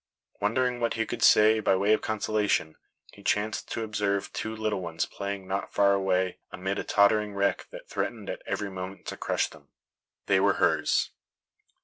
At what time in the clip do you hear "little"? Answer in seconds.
4.55-4.81